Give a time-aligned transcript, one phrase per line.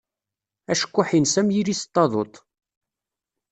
[0.71, 2.35] Acekkuḥ-ines am yilis n taduḍt.